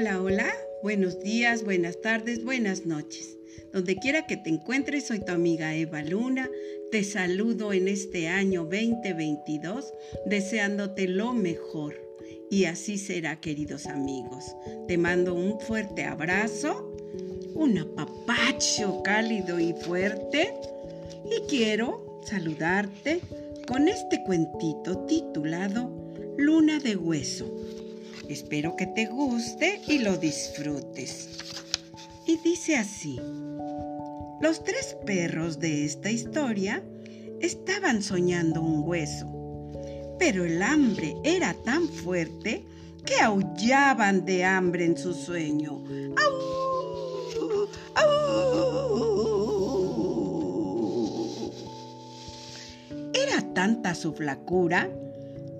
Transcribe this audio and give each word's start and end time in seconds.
Hola, 0.00 0.22
hola, 0.22 0.50
buenos 0.82 1.20
días, 1.20 1.62
buenas 1.62 2.00
tardes, 2.00 2.42
buenas 2.42 2.86
noches. 2.86 3.36
Donde 3.70 3.96
quiera 3.96 4.26
que 4.26 4.38
te 4.38 4.48
encuentres, 4.48 5.06
soy 5.06 5.20
tu 5.20 5.30
amiga 5.30 5.74
Eva 5.74 6.02
Luna. 6.02 6.48
Te 6.90 7.04
saludo 7.04 7.74
en 7.74 7.86
este 7.86 8.26
año 8.26 8.62
2022 8.62 9.92
deseándote 10.24 11.06
lo 11.06 11.34
mejor. 11.34 12.00
Y 12.50 12.64
así 12.64 12.96
será, 12.96 13.42
queridos 13.42 13.84
amigos. 13.84 14.56
Te 14.88 14.96
mando 14.96 15.34
un 15.34 15.60
fuerte 15.60 16.04
abrazo, 16.04 16.96
un 17.52 17.76
apapacho 17.76 19.02
cálido 19.02 19.60
y 19.60 19.74
fuerte. 19.74 20.54
Y 21.26 21.46
quiero 21.46 22.22
saludarte 22.24 23.20
con 23.68 23.86
este 23.86 24.22
cuentito 24.24 25.04
titulado 25.04 25.92
Luna 26.38 26.78
de 26.78 26.96
Hueso. 26.96 27.54
Espero 28.30 28.76
que 28.76 28.86
te 28.86 29.06
guste 29.06 29.82
y 29.88 29.98
lo 29.98 30.16
disfrutes. 30.16 31.30
Y 32.28 32.36
dice 32.44 32.76
así, 32.76 33.18
los 34.40 34.62
tres 34.62 34.96
perros 35.04 35.58
de 35.58 35.84
esta 35.84 36.12
historia 36.12 36.80
estaban 37.40 38.04
soñando 38.04 38.62
un 38.62 38.88
hueso, 38.88 39.26
pero 40.20 40.44
el 40.44 40.62
hambre 40.62 41.16
era 41.24 41.54
tan 41.64 41.88
fuerte 41.88 42.64
que 43.04 43.16
aullaban 43.16 44.24
de 44.24 44.44
hambre 44.44 44.84
en 44.84 44.96
su 44.96 45.12
sueño. 45.12 45.82
¡Au! 46.16 47.68
Era 53.12 53.42
tanta 53.54 53.96
su 53.96 54.12
flacura 54.12 54.88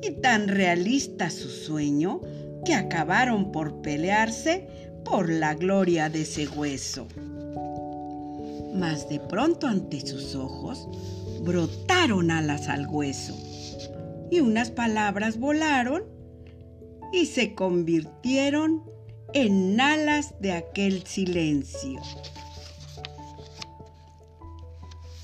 y 0.03 0.13
tan 0.13 0.47
realista 0.47 1.31
su 1.31 1.49
sueño 1.51 2.21
que 2.65 2.75
acabaron 2.75 3.53
por 3.53 3.83
pelearse 3.83 4.69
por 5.05 5.31
la 5.31 5.55
gloria 5.55 6.09
de 6.09 6.23
ese 6.23 6.49
hueso. 6.49 7.07
Mas 8.75 9.09
de 9.09 9.21
pronto 9.21 9.67
ante 9.67 10.01
sus 10.07 10.35
ojos 10.35 10.89
brotaron 11.43 12.31
alas 12.31 12.69
al 12.69 12.87
hueso 12.87 13.35
y 14.31 14.41
unas 14.41 14.71
palabras 14.71 15.39
volaron 15.39 16.05
y 17.13 17.27
se 17.27 17.55
convirtieron 17.55 18.85
en 19.33 19.81
alas 19.81 20.35
de 20.41 20.53
aquel 20.53 21.05
silencio. 21.07 22.01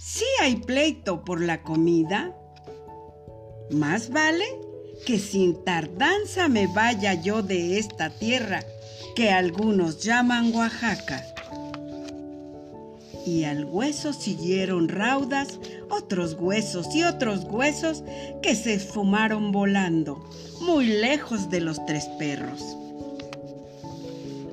Si 0.01 0.25
hay 0.41 0.57
pleito 0.57 1.25
por 1.25 1.41
la 1.41 1.63
comida, 1.63 2.35
más 3.71 4.11
vale 4.11 4.45
que 5.05 5.19
sin 5.19 5.63
tardanza 5.65 6.49
me 6.49 6.67
vaya 6.67 7.15
yo 7.15 7.43
de 7.43 7.79
esta 7.79 8.11
tierra 8.11 8.65
que 9.15 9.31
algunos 9.31 10.03
llaman 10.03 10.55
Oaxaca. 10.55 11.25
Y 13.27 13.45
al 13.45 13.65
hueso 13.65 14.13
siguieron 14.13 14.89
raudas 14.89 15.59
otros 15.91 16.37
huesos 16.39 16.95
y 16.95 17.03
otros 17.03 17.45
huesos 17.45 18.05
que 18.43 18.55
se 18.55 18.75
esfumaron 18.75 19.51
volando 19.51 20.25
muy 20.61 20.87
lejos 20.87 21.51
de 21.51 21.61
los 21.61 21.85
tres 21.87 22.05
perros. 22.19 22.63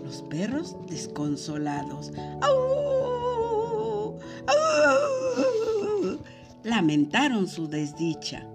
Los 0.03 0.23
perros 0.23 0.75
desconsolados. 0.89 2.11
¡Au! 2.41 4.17
Lamentaron 6.63 7.47
su 7.47 7.67
desdicha 7.67 8.47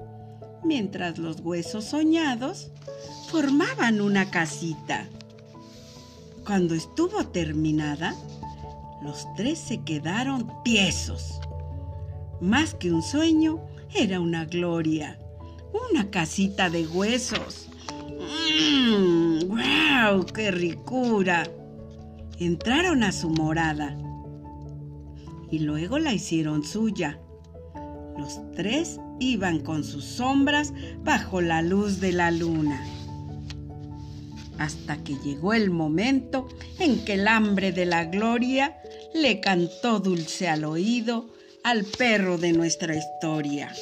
mientras 0.65 1.19
los 1.19 1.41
huesos 1.41 1.85
soñados 1.85 2.71
formaban 3.31 4.01
una 4.01 4.31
casita. 4.31 5.07
Cuando 6.45 6.75
estuvo 6.75 7.27
terminada, 7.27 8.15
los 9.03 9.27
tres 9.37 9.59
se 9.59 9.83
quedaron 9.83 10.51
tiesos. 10.65 11.41
Más 12.41 12.75
que 12.75 12.93
un 12.93 13.03
sueño, 13.03 13.61
era 13.95 14.21
una 14.21 14.45
gloria, 14.45 15.19
una 15.91 16.11
casita 16.11 16.71
de 16.71 16.87
huesos. 16.87 17.69
¡Mmm! 18.91 19.41
¡Wow! 19.49 20.27
¡Qué 20.27 20.51
ricura! 20.51 21.45
Entraron 22.39 23.03
a 23.03 23.13
su 23.13 23.31
morada 23.31 23.99
y 25.51 25.61
luego 25.61 25.99
la 25.99 26.13
hicieron 26.13 26.65
suya. 26.65 27.21
Los 28.19 28.41
tres 28.57 28.99
iban 29.21 29.61
con 29.61 29.85
sus 29.85 30.05
sombras 30.05 30.73
bajo 31.05 31.41
la 31.41 31.63
luz 31.63 32.01
de 32.01 32.11
la 32.11 32.33
luna. 32.33 32.85
Hasta 34.59 34.97
que 35.05 35.15
llegó 35.25 35.55
el 35.55 35.71
momento 35.71 36.49
en 36.81 37.05
que 37.05 37.15
el 37.15 37.29
hambre 37.29 37.71
de 37.71 37.87
la 37.87 38.07
gloria 38.07 38.77
le 39.15 39.39
cantó 39.39 40.01
dulce 40.01 40.49
al 40.49 40.65
oído 40.65 41.29
al 41.63 41.85
perro 41.85 42.39
de 42.39 42.53
nuestra 42.53 42.97
historia. 42.97 43.73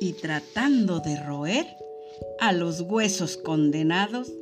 Y 0.00 0.14
tratando 0.14 1.00
de 1.00 1.22
roer 1.22 1.66
a 2.40 2.52
los 2.52 2.80
huesos 2.80 3.36
condenados, 3.36 4.32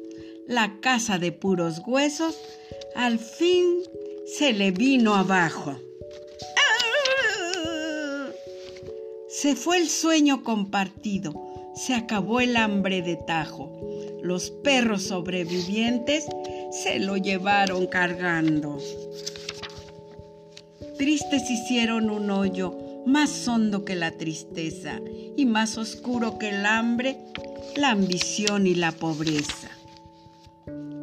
la 0.47 0.79
casa 0.81 1.19
de 1.19 1.33
puros 1.33 1.83
huesos 1.85 2.39
al 2.95 3.19
fin 3.19 3.81
se 4.27 4.53
le 4.53 4.71
vino 4.71 5.17
abajo. 5.17 5.81
Se 9.47 9.55
fue 9.55 9.79
el 9.79 9.89
sueño 9.89 10.43
compartido, 10.43 11.33
se 11.73 11.95
acabó 11.95 12.41
el 12.41 12.57
hambre 12.57 13.01
de 13.01 13.15
tajo. 13.15 13.71
Los 14.21 14.51
perros 14.51 15.05
sobrevivientes 15.05 16.27
se 16.73 16.99
lo 16.99 17.17
llevaron 17.17 17.87
cargando. 17.87 18.79
Tristes 20.99 21.49
hicieron 21.49 22.11
un 22.11 22.29
hoyo 22.29 22.77
más 23.07 23.47
hondo 23.47 23.85
que 23.85 23.95
la 23.95 24.11
tristeza 24.11 25.01
y 25.37 25.47
más 25.47 25.79
oscuro 25.79 26.41
que 26.41 26.49
el 26.49 26.67
hambre, 26.67 27.17
la 27.77 27.93
ambición 27.93 28.67
y 28.67 28.75
la 28.75 28.91
pobreza. 28.91 29.71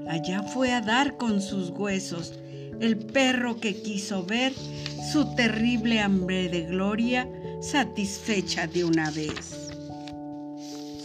Allá 0.10 0.44
fue 0.44 0.74
a 0.74 0.82
dar 0.82 1.16
con 1.16 1.42
sus 1.42 1.70
huesos 1.70 2.34
el 2.82 2.98
perro 2.98 3.62
que 3.62 3.82
quiso 3.82 4.26
ver 4.26 4.52
su 5.14 5.34
terrible 5.34 6.02
hambre 6.02 6.50
de 6.50 6.64
gloria 6.64 7.26
satisfecha 7.64 8.68
de 8.68 8.84
una 8.84 9.10
vez. 9.10 9.72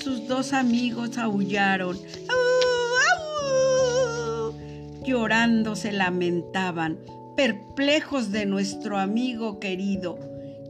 Sus 0.02 0.26
dos 0.26 0.52
amigos 0.52 1.16
aullaron. 1.16 1.98
Llorando 5.04 5.76
se 5.76 5.92
lamentaban, 5.92 6.98
perplejos 7.36 8.32
de 8.32 8.44
nuestro 8.44 8.98
amigo 8.98 9.60
querido. 9.60 10.18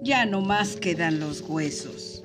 Ya 0.03 0.27
no 0.27 0.43
más 0.43 0.77
quedan 0.77 1.19
los 1.21 1.41
huesos. 1.41 2.23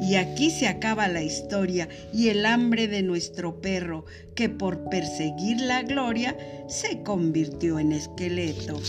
Y 0.00 0.14
aquí 0.14 0.50
se 0.50 0.68
acaba 0.68 1.08
la 1.08 1.22
historia 1.22 1.88
y 2.12 2.28
el 2.28 2.46
hambre 2.46 2.86
de 2.86 3.02
nuestro 3.02 3.60
perro, 3.60 4.04
que 4.34 4.48
por 4.48 4.88
perseguir 4.88 5.60
la 5.60 5.82
gloria 5.82 6.36
se 6.68 7.02
convirtió 7.02 7.78
en 7.78 7.92
esqueleto. 7.92 8.80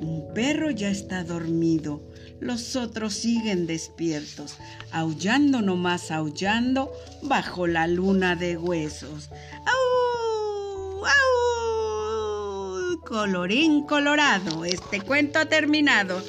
Un 0.00 0.32
perro 0.32 0.70
ya 0.70 0.88
está 0.88 1.24
dormido, 1.24 2.00
los 2.40 2.74
otros 2.74 3.12
siguen 3.12 3.66
despiertos, 3.66 4.56
aullando 4.92 5.60
nomás 5.60 6.10
aullando 6.10 6.90
bajo 7.22 7.66
la 7.66 7.86
luna 7.86 8.34
de 8.34 8.56
huesos. 8.56 9.28
¡Au! 9.66 11.04
¡Au! 11.04 13.00
Colorín 13.00 13.84
colorado, 13.84 14.64
este 14.64 15.02
cuento 15.02 15.38
ha 15.38 15.46
terminado. 15.46 16.22